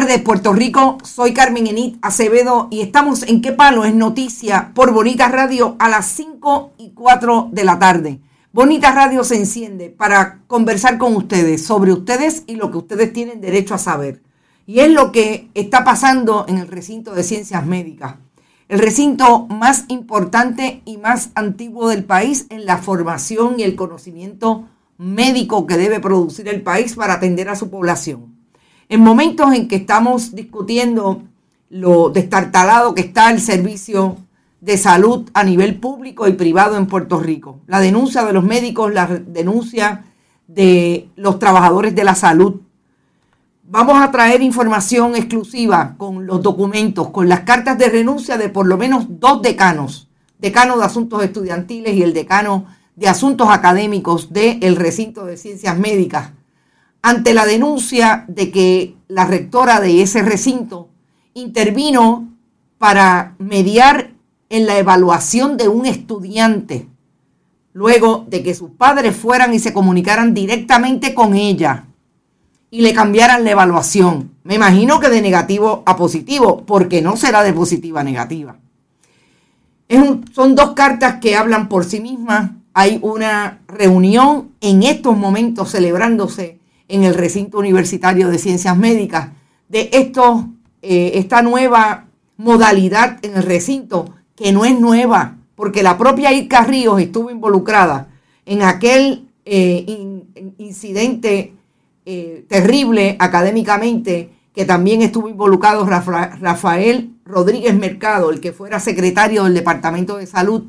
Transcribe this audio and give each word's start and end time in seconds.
Tardes, 0.00 0.22
Puerto 0.22 0.52
Rico. 0.52 0.98
Soy 1.04 1.32
Carmen 1.32 1.68
Enit 1.68 1.98
Acevedo 2.02 2.66
y 2.68 2.80
estamos 2.80 3.22
en 3.22 3.40
Qué 3.40 3.52
Palo 3.52 3.84
es 3.84 3.94
Noticia 3.94 4.72
por 4.74 4.92
Bonita 4.92 5.28
Radio 5.28 5.76
a 5.78 5.88
las 5.88 6.06
5 6.06 6.72
y 6.78 6.90
4 6.90 7.50
de 7.52 7.62
la 7.62 7.78
tarde. 7.78 8.18
Bonita 8.52 8.90
Radio 8.90 9.22
se 9.22 9.36
enciende 9.36 9.90
para 9.90 10.40
conversar 10.48 10.98
con 10.98 11.14
ustedes 11.14 11.64
sobre 11.64 11.92
ustedes 11.92 12.42
y 12.48 12.56
lo 12.56 12.72
que 12.72 12.78
ustedes 12.78 13.12
tienen 13.12 13.40
derecho 13.40 13.72
a 13.72 13.78
saber. 13.78 14.20
Y 14.66 14.80
es 14.80 14.90
lo 14.90 15.12
que 15.12 15.48
está 15.54 15.84
pasando 15.84 16.44
en 16.48 16.58
el 16.58 16.66
recinto 16.66 17.14
de 17.14 17.22
ciencias 17.22 17.64
médicas. 17.64 18.16
El 18.66 18.80
recinto 18.80 19.46
más 19.46 19.84
importante 19.86 20.82
y 20.84 20.96
más 20.96 21.30
antiguo 21.36 21.88
del 21.88 22.02
país 22.02 22.46
en 22.50 22.66
la 22.66 22.78
formación 22.78 23.60
y 23.60 23.62
el 23.62 23.76
conocimiento 23.76 24.66
médico 24.98 25.68
que 25.68 25.76
debe 25.76 26.00
producir 26.00 26.48
el 26.48 26.62
país 26.62 26.96
para 26.96 27.14
atender 27.14 27.48
a 27.48 27.54
su 27.54 27.70
población 27.70 28.33
en 28.88 29.00
momentos 29.00 29.52
en 29.54 29.68
que 29.68 29.76
estamos 29.76 30.34
discutiendo 30.34 31.22
lo 31.70 32.10
destartalado 32.10 32.94
que 32.94 33.02
está 33.02 33.30
el 33.30 33.40
servicio 33.40 34.16
de 34.60 34.78
salud 34.78 35.28
a 35.34 35.44
nivel 35.44 35.78
público 35.78 36.26
y 36.28 36.32
privado 36.32 36.76
en 36.76 36.86
Puerto 36.86 37.18
Rico. 37.18 37.60
La 37.66 37.80
denuncia 37.80 38.24
de 38.24 38.32
los 38.32 38.44
médicos, 38.44 38.92
la 38.92 39.06
denuncia 39.06 40.04
de 40.46 41.08
los 41.16 41.38
trabajadores 41.38 41.94
de 41.94 42.04
la 42.04 42.14
salud. 42.14 42.60
Vamos 43.64 44.00
a 44.00 44.10
traer 44.10 44.42
información 44.42 45.16
exclusiva 45.16 45.94
con 45.98 46.26
los 46.26 46.42
documentos, 46.42 47.10
con 47.10 47.28
las 47.28 47.40
cartas 47.40 47.76
de 47.78 47.88
renuncia 47.88 48.38
de 48.38 48.48
por 48.48 48.66
lo 48.66 48.76
menos 48.76 49.06
dos 49.08 49.42
decanos, 49.42 50.08
decano 50.38 50.78
de 50.78 50.84
asuntos 50.84 51.22
estudiantiles 51.24 51.94
y 51.94 52.02
el 52.02 52.12
decano 52.12 52.66
de 52.94 53.08
asuntos 53.08 53.48
académicos 53.50 54.32
del 54.32 54.76
recinto 54.76 55.24
de 55.24 55.36
ciencias 55.36 55.78
médicas 55.78 56.30
ante 57.04 57.34
la 57.34 57.44
denuncia 57.44 58.24
de 58.28 58.50
que 58.50 58.94
la 59.08 59.26
rectora 59.26 59.78
de 59.78 60.00
ese 60.00 60.22
recinto 60.22 60.88
intervino 61.34 62.32
para 62.78 63.34
mediar 63.38 64.12
en 64.48 64.66
la 64.66 64.78
evaluación 64.78 65.58
de 65.58 65.68
un 65.68 65.84
estudiante, 65.84 66.88
luego 67.74 68.24
de 68.30 68.42
que 68.42 68.54
sus 68.54 68.70
padres 68.70 69.14
fueran 69.14 69.52
y 69.52 69.58
se 69.58 69.74
comunicaran 69.74 70.32
directamente 70.32 71.12
con 71.12 71.34
ella 71.34 71.84
y 72.70 72.80
le 72.80 72.94
cambiaran 72.94 73.44
la 73.44 73.50
evaluación. 73.50 74.30
Me 74.42 74.54
imagino 74.54 74.98
que 74.98 75.10
de 75.10 75.20
negativo 75.20 75.82
a 75.84 75.96
positivo, 75.96 76.64
porque 76.64 77.02
no 77.02 77.18
será 77.18 77.42
de 77.42 77.52
positiva 77.52 78.00
a 78.00 78.04
negativa. 78.04 78.56
son 80.32 80.54
dos 80.54 80.70
cartas 80.70 81.16
que 81.20 81.36
hablan 81.36 81.68
por 81.68 81.84
sí 81.84 82.00
mismas. 82.00 82.52
Hay 82.72 82.98
una 83.02 83.60
reunión 83.68 84.52
en 84.62 84.82
estos 84.84 85.18
momentos 85.18 85.70
celebrándose 85.70 86.63
en 86.88 87.04
el 87.04 87.14
recinto 87.14 87.58
universitario 87.58 88.28
de 88.28 88.38
ciencias 88.38 88.76
médicas. 88.76 89.30
De 89.68 89.90
esto, 89.92 90.48
eh, 90.82 91.12
esta 91.14 91.42
nueva 91.42 92.06
modalidad 92.36 93.18
en 93.22 93.36
el 93.36 93.42
recinto, 93.42 94.14
que 94.36 94.52
no 94.52 94.64
es 94.64 94.78
nueva, 94.78 95.38
porque 95.54 95.82
la 95.82 95.96
propia 95.96 96.32
Irka 96.32 96.64
Ríos 96.64 97.00
estuvo 97.00 97.30
involucrada 97.30 98.08
en 98.44 98.62
aquel 98.62 99.28
eh, 99.44 99.84
incidente 100.58 101.54
eh, 102.06 102.44
terrible 102.48 103.16
académicamente, 103.18 104.30
que 104.54 104.64
también 104.64 105.02
estuvo 105.02 105.28
involucrado 105.28 105.86
Rafael 105.86 107.10
Rodríguez 107.24 107.74
Mercado, 107.74 108.30
el 108.30 108.40
que 108.40 108.52
fuera 108.52 108.78
secretario 108.78 109.44
del 109.44 109.54
Departamento 109.54 110.16
de 110.16 110.26
Salud 110.26 110.64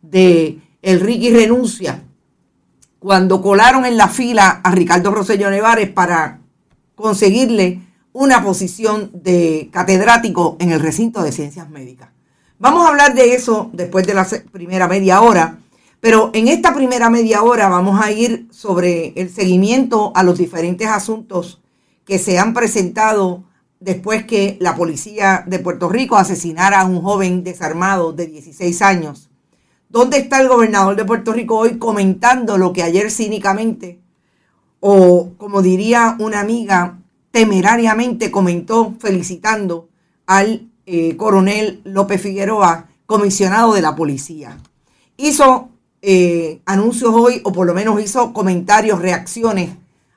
de 0.00 0.58
El 0.80 1.00
Ricky 1.00 1.30
Renuncia, 1.30 2.02
cuando 3.06 3.40
colaron 3.40 3.84
en 3.84 3.96
la 3.96 4.08
fila 4.08 4.60
a 4.64 4.72
Ricardo 4.72 5.12
Rosselló 5.12 5.48
Nevares 5.48 5.88
para 5.88 6.40
conseguirle 6.96 7.80
una 8.12 8.42
posición 8.42 9.12
de 9.14 9.68
catedrático 9.72 10.56
en 10.58 10.72
el 10.72 10.80
recinto 10.80 11.22
de 11.22 11.30
ciencias 11.30 11.70
médicas. 11.70 12.08
Vamos 12.58 12.84
a 12.84 12.88
hablar 12.88 13.14
de 13.14 13.34
eso 13.34 13.70
después 13.72 14.08
de 14.08 14.14
la 14.14 14.26
primera 14.50 14.88
media 14.88 15.20
hora, 15.20 15.60
pero 16.00 16.32
en 16.34 16.48
esta 16.48 16.74
primera 16.74 17.08
media 17.08 17.44
hora 17.44 17.68
vamos 17.68 18.04
a 18.04 18.10
ir 18.10 18.48
sobre 18.50 19.12
el 19.14 19.30
seguimiento 19.30 20.10
a 20.16 20.24
los 20.24 20.36
diferentes 20.36 20.88
asuntos 20.88 21.62
que 22.04 22.18
se 22.18 22.40
han 22.40 22.54
presentado 22.54 23.44
después 23.78 24.24
que 24.24 24.56
la 24.58 24.74
policía 24.74 25.44
de 25.46 25.60
Puerto 25.60 25.88
Rico 25.88 26.16
asesinara 26.16 26.80
a 26.80 26.86
un 26.86 27.00
joven 27.02 27.44
desarmado 27.44 28.12
de 28.12 28.26
16 28.26 28.82
años 28.82 29.30
¿Dónde 29.96 30.18
está 30.18 30.42
el 30.42 30.48
gobernador 30.48 30.94
de 30.94 31.06
Puerto 31.06 31.32
Rico 31.32 31.56
hoy 31.56 31.78
comentando 31.78 32.58
lo 32.58 32.74
que 32.74 32.82
ayer 32.82 33.10
cínicamente, 33.10 33.98
o 34.78 35.30
como 35.38 35.62
diría 35.62 36.16
una 36.18 36.40
amiga, 36.40 36.98
temerariamente 37.30 38.30
comentó 38.30 38.94
felicitando 39.00 39.88
al 40.26 40.68
eh, 40.84 41.16
coronel 41.16 41.80
López 41.84 42.20
Figueroa, 42.20 42.88
comisionado 43.06 43.72
de 43.72 43.80
la 43.80 43.96
policía? 43.96 44.58
Hizo 45.16 45.70
eh, 46.02 46.60
anuncios 46.66 47.14
hoy, 47.14 47.40
o 47.42 47.52
por 47.52 47.66
lo 47.66 47.72
menos 47.72 47.98
hizo 47.98 48.34
comentarios, 48.34 49.00
reacciones 49.00 49.70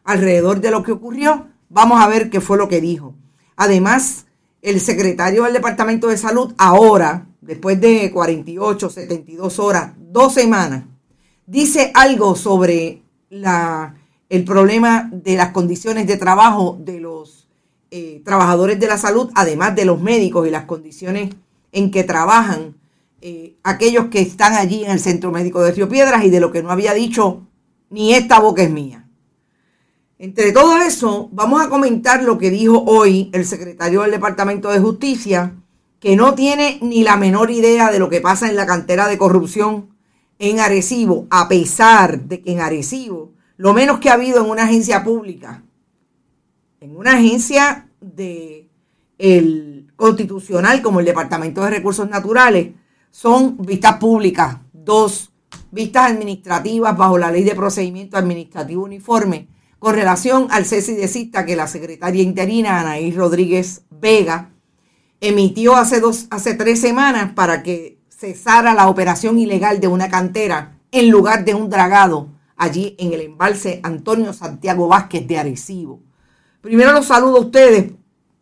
alrededor 0.03 0.59
de 0.59 0.71
lo 0.71 0.83
que 0.83 0.91
ocurrió. 0.91 1.47
Vamos 1.69 2.01
a 2.01 2.07
ver 2.09 2.29
qué 2.29 2.41
fue 2.41 2.57
lo 2.57 2.67
que 2.67 2.81
dijo. 2.81 3.15
Además, 3.55 4.25
el 4.61 4.81
secretario 4.81 5.43
del 5.43 5.53
Departamento 5.53 6.09
de 6.09 6.17
Salud 6.17 6.53
ahora 6.57 7.28
después 7.41 7.79
de 7.79 8.11
48, 8.11 8.89
72 8.89 9.59
horas, 9.59 9.93
dos 9.97 10.33
semanas, 10.33 10.85
dice 11.45 11.91
algo 11.93 12.35
sobre 12.35 13.01
la, 13.29 13.95
el 14.29 14.43
problema 14.43 15.09
de 15.11 15.35
las 15.35 15.49
condiciones 15.49 16.07
de 16.07 16.17
trabajo 16.17 16.77
de 16.79 16.99
los 16.99 17.47
eh, 17.91 18.21
trabajadores 18.23 18.79
de 18.79 18.87
la 18.87 18.97
salud, 18.97 19.31
además 19.35 19.75
de 19.75 19.85
los 19.85 19.99
médicos 19.99 20.47
y 20.47 20.51
las 20.51 20.65
condiciones 20.65 21.33
en 21.71 21.91
que 21.91 22.03
trabajan 22.03 22.75
eh, 23.21 23.55
aquellos 23.63 24.05
que 24.05 24.21
están 24.21 24.53
allí 24.53 24.85
en 24.85 24.91
el 24.91 24.99
Centro 24.99 25.31
Médico 25.31 25.61
de 25.61 25.71
Río 25.71 25.89
Piedras 25.89 26.23
y 26.23 26.29
de 26.29 26.39
lo 26.39 26.51
que 26.51 26.63
no 26.63 26.71
había 26.71 26.93
dicho 26.93 27.47
ni 27.89 28.13
esta 28.13 28.39
boca 28.39 28.61
es 28.61 28.69
mía. 28.69 29.07
Entre 30.19 30.51
todo 30.51 30.77
eso, 30.77 31.29
vamos 31.31 31.61
a 31.61 31.69
comentar 31.69 32.23
lo 32.23 32.37
que 32.37 32.49
dijo 32.51 32.83
hoy 32.85 33.29
el 33.33 33.45
secretario 33.45 34.01
del 34.01 34.11
Departamento 34.11 34.69
de 34.69 34.79
Justicia 34.79 35.55
que 35.99 36.15
no 36.15 36.33
tiene 36.33 36.79
ni 36.81 37.03
la 37.03 37.17
menor 37.17 37.51
idea 37.51 37.91
de 37.91 37.99
lo 37.99 38.09
que 38.09 38.21
pasa 38.21 38.49
en 38.49 38.55
la 38.55 38.65
cantera 38.65 39.07
de 39.07 39.17
corrupción 39.17 39.89
en 40.39 40.59
Arecibo, 40.59 41.27
a 41.29 41.47
pesar 41.49 42.21
de 42.21 42.41
que 42.41 42.51
en 42.53 42.61
Arecibo, 42.61 43.33
lo 43.57 43.73
menos 43.73 43.99
que 43.99 44.09
ha 44.09 44.13
habido 44.13 44.43
en 44.43 44.49
una 44.49 44.63
agencia 44.63 45.03
pública, 45.03 45.63
en 46.79 46.95
una 46.95 47.13
agencia 47.13 47.89
de 47.99 48.69
el 49.17 49.91
constitucional 49.97 50.81
como 50.81 51.01
el 51.01 51.05
Departamento 51.05 51.61
de 51.61 51.71
Recursos 51.71 52.09
Naturales, 52.09 52.69
son 53.11 53.57
vistas 53.57 53.97
públicas, 53.97 54.57
dos 54.71 55.33
vistas 55.71 56.11
administrativas 56.11 56.95
bajo 56.97 57.17
la 57.17 57.31
Ley 57.31 57.43
de 57.43 57.55
Procedimiento 57.55 58.17
Administrativo 58.17 58.83
Uniforme 58.83 59.49
con 59.77 59.93
relación 59.93 60.47
al 60.51 60.65
cese 60.65 60.93
y 60.93 60.95
desista 60.95 61.45
que 61.45 61.55
la 61.55 61.67
secretaria 61.67 62.23
interina 62.23 62.79
Anaí 62.79 63.11
Rodríguez 63.11 63.83
Vega 63.89 64.48
emitió 65.21 65.75
hace, 65.75 65.99
dos, 65.99 66.27
hace 66.29 66.53
tres 66.53 66.79
semanas 66.79 67.33
para 67.33 67.63
que 67.63 67.99
cesara 68.09 68.73
la 68.73 68.89
operación 68.89 69.37
ilegal 69.39 69.79
de 69.79 69.87
una 69.87 70.09
cantera 70.09 70.77
en 70.91 71.09
lugar 71.09 71.45
de 71.45 71.53
un 71.53 71.69
dragado 71.69 72.29
allí 72.57 72.95
en 72.99 73.13
el 73.13 73.21
embalse 73.21 73.79
Antonio 73.83 74.33
Santiago 74.33 74.87
Vázquez 74.87 75.25
de 75.27 75.37
Arecibo. 75.37 76.01
Primero 76.61 76.91
los 76.91 77.05
saludo 77.05 77.37
a 77.37 77.41
ustedes. 77.41 77.93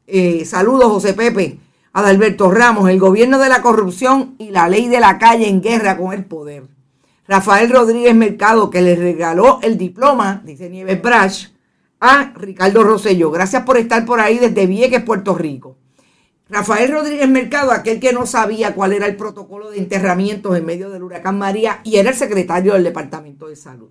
Eh, 0.08 0.46
saludos, 0.46 0.92
José 0.92 1.14
Pepe, 1.14 1.60
Adalberto 1.94 2.50
Ramos, 2.50 2.90
el 2.90 3.00
gobierno 3.00 3.38
de 3.38 3.50
la 3.50 3.62
corrupción 3.62 4.36
y 4.40 4.50
la 4.50 4.68
ley 4.68 4.88
de 4.88 5.00
la 5.00 5.20
calle 5.20 5.48
en 5.48 5.62
guerra 5.62 5.98
con 5.98 6.14
el 6.14 6.26
poder. 6.26 6.64
Rafael 7.28 7.70
Rodríguez 7.70 8.16
Mercado, 8.16 8.70
que 8.70 8.82
le 8.82 8.96
regaló 8.96 9.60
el 9.62 9.78
diploma, 9.78 10.42
dice 10.46 10.70
Nieves 10.70 11.02
Brash, 11.02 11.48
a 12.00 12.32
Ricardo 12.36 12.84
Rosello. 12.84 13.30
Gracias 13.32 13.64
por 13.64 13.78
estar 13.78 14.06
por 14.06 14.20
ahí 14.20 14.40
desde 14.40 14.66
Vieques, 14.66 15.04
Puerto 15.04 15.36
Rico. 15.36 15.78
Rafael 16.50 16.92
Rodríguez 16.92 17.28
Mercado, 17.28 17.72
aquel 17.72 18.00
que 18.00 18.14
no 18.14 18.26
sabía 18.26 18.74
cuál 18.74 18.94
era 18.94 19.06
el 19.06 19.18
protocolo 19.18 19.70
de 19.70 19.80
enterramientos 19.80 20.58
en 20.58 20.66
medio 20.66 20.90
del 20.90 21.04
huracán 21.04 21.38
María 21.38 21.82
y 21.84 21.98
era 21.98 22.10
el 22.10 22.16
secretario 22.16 22.74
del 22.74 22.86
Departamento 22.86 23.48
de 23.48 23.56
Salud. 23.56 23.90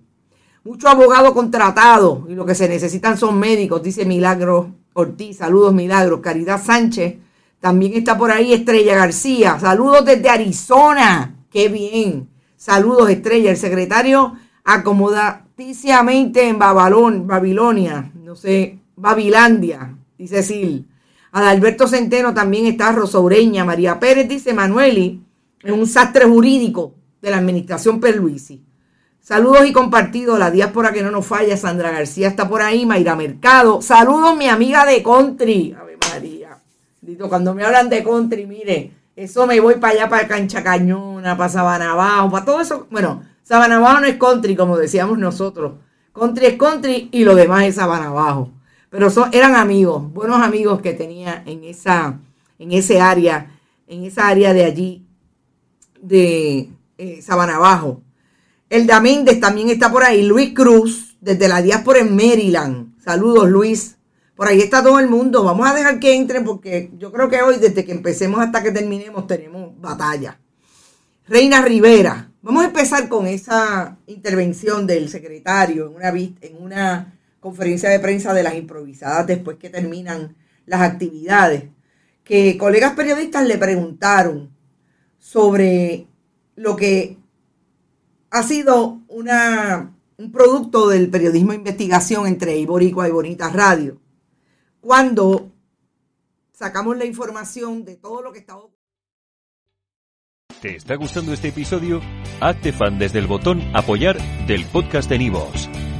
Mucho 0.64 0.88
abogado 0.88 1.34
contratado 1.34 2.26
y 2.28 2.34
lo 2.34 2.46
que 2.46 2.54
se 2.54 2.68
necesitan 2.68 3.18
son 3.18 3.38
médicos, 3.38 3.82
dice 3.82 4.04
Milagro 4.04 4.72
Ortiz. 4.94 5.36
Saludos, 5.36 5.74
Milagro. 5.74 6.22
Caridad 6.22 6.60
Sánchez. 6.62 7.16
También 7.60 7.92
está 7.94 8.18
por 8.18 8.30
ahí 8.30 8.52
Estrella 8.52 8.96
García. 8.96 9.60
Saludos 9.60 10.04
desde 10.04 10.28
Arizona. 10.28 11.36
Qué 11.50 11.68
bien. 11.68 12.28
Saludos, 12.56 13.10
Estrella. 13.10 13.50
El 13.50 13.56
secretario 13.58 14.34
acomodaticiamente 14.64 16.48
en 16.48 16.58
Babalón, 16.58 17.26
Babilonia, 17.26 18.10
no 18.14 18.34
sé, 18.34 18.80
Babilandia, 18.96 19.96
dice 20.18 20.42
Sil. 20.42 20.88
Adalberto 21.36 21.86
Centeno 21.86 22.32
también 22.32 22.64
está 22.64 22.92
Rosaureña. 22.92 23.62
María 23.62 24.00
Pérez 24.00 24.26
dice 24.26 24.54
Manueli, 24.54 25.22
es 25.62 25.70
un 25.70 25.86
sastre 25.86 26.24
jurídico 26.24 26.94
de 27.20 27.30
la 27.30 27.36
administración 27.36 28.00
Perluisi. 28.00 28.64
Saludos 29.20 29.66
y 29.66 29.72
compartidos, 29.74 30.38
la 30.38 30.50
diáspora 30.50 30.92
que 30.92 31.02
no 31.02 31.10
nos 31.10 31.26
falla, 31.26 31.54
Sandra 31.58 31.90
García 31.90 32.28
está 32.28 32.48
por 32.48 32.62
ahí, 32.62 32.86
Mayra 32.86 33.16
Mercado. 33.16 33.82
Saludos, 33.82 34.34
mi 34.34 34.48
amiga 34.48 34.86
de 34.86 35.02
country. 35.02 35.76
Ave 35.78 35.98
María. 36.10 36.56
Cuando 37.28 37.52
me 37.52 37.64
hablan 37.64 37.90
de 37.90 38.02
country, 38.02 38.46
mire, 38.46 38.94
eso 39.14 39.46
me 39.46 39.60
voy 39.60 39.74
para 39.74 39.92
allá, 39.92 40.08
para 40.08 40.26
Cancha 40.26 40.64
Cañona, 40.64 41.36
para 41.36 41.50
Sabana 41.50 41.92
Abajo, 41.92 42.30
para 42.30 42.46
todo 42.46 42.62
eso. 42.62 42.86
Bueno, 42.90 43.24
Sabana 43.42 43.76
Abajo 43.76 44.00
no 44.00 44.06
es 44.06 44.16
country, 44.16 44.56
como 44.56 44.78
decíamos 44.78 45.18
nosotros. 45.18 45.74
Country 46.14 46.46
es 46.46 46.56
country 46.56 47.10
y 47.12 47.24
lo 47.24 47.34
demás 47.34 47.64
es 47.64 47.74
Sabana 47.74 48.06
Abajo. 48.06 48.52
Pero 48.90 49.10
son, 49.10 49.30
eran 49.32 49.54
amigos, 49.54 50.12
buenos 50.12 50.40
amigos 50.40 50.80
que 50.80 50.92
tenía 50.92 51.42
en 51.46 51.64
esa, 51.64 52.20
en 52.58 52.72
ese 52.72 53.00
área, 53.00 53.58
en 53.86 54.04
esa 54.04 54.28
área 54.28 54.52
de 54.52 54.64
allí, 54.64 55.06
de 56.00 56.70
eh, 56.98 57.22
Sabana 57.22 57.56
Abajo. 57.56 58.02
El 58.68 58.86
Damínguez 58.86 59.38
también 59.40 59.68
está 59.68 59.90
por 59.90 60.02
ahí. 60.02 60.22
Luis 60.22 60.52
Cruz, 60.54 61.16
desde 61.20 61.48
la 61.48 61.62
diáspora 61.62 62.00
en 62.00 62.14
Maryland. 62.16 63.00
Saludos, 63.02 63.48
Luis. 63.48 63.96
Por 64.34 64.48
ahí 64.48 64.60
está 64.60 64.82
todo 64.82 64.98
el 64.98 65.08
mundo. 65.08 65.44
Vamos 65.44 65.68
a 65.68 65.74
dejar 65.74 66.00
que 66.00 66.14
entren 66.14 66.44
porque 66.44 66.90
yo 66.98 67.12
creo 67.12 67.28
que 67.28 67.42
hoy, 67.42 67.58
desde 67.58 67.84
que 67.84 67.92
empecemos 67.92 68.40
hasta 68.40 68.62
que 68.62 68.72
terminemos, 68.72 69.26
tenemos 69.26 69.70
batalla. 69.80 70.38
Reina 71.28 71.62
Rivera. 71.62 72.30
Vamos 72.42 72.62
a 72.62 72.66
empezar 72.66 73.08
con 73.08 73.26
esa 73.26 73.96
intervención 74.06 74.86
del 74.86 75.08
secretario 75.08 75.86
en 75.86 75.96
una, 75.96 76.08
en 76.10 76.62
una 76.62 77.14
conferencia 77.40 77.90
de 77.90 78.00
prensa 78.00 78.34
de 78.34 78.42
las 78.42 78.54
improvisadas 78.54 79.26
después 79.26 79.56
que 79.56 79.70
terminan 79.70 80.36
las 80.66 80.82
actividades. 80.82 81.64
Que 82.24 82.58
colegas 82.58 82.94
periodistas 82.94 83.46
le 83.46 83.58
preguntaron 83.58 84.50
sobre 85.18 86.06
lo 86.56 86.76
que 86.76 87.18
ha 88.30 88.42
sido 88.42 89.00
una, 89.08 89.94
un 90.16 90.32
producto 90.32 90.88
del 90.88 91.08
periodismo 91.08 91.52
de 91.52 91.58
investigación 91.58 92.26
entre 92.26 92.58
Iboricua 92.58 93.08
y 93.08 93.12
Bonita 93.12 93.48
Radio. 93.50 94.00
Cuando 94.80 95.52
sacamos 96.52 96.96
la 96.96 97.04
información 97.04 97.84
de 97.84 97.96
todo 97.96 98.22
lo 98.22 98.32
que 98.32 98.40
está 98.40 98.56
¿Te 100.60 100.74
está 100.74 100.94
gustando 100.96 101.32
este 101.32 101.48
episodio? 101.48 102.00
Hazte 102.40 102.72
fan 102.72 102.98
desde 102.98 103.18
el 103.18 103.26
botón 103.26 103.62
apoyar 103.74 104.16
del 104.46 104.64
podcast 104.64 105.08
de 105.08 105.18
Nivos. 105.18 105.68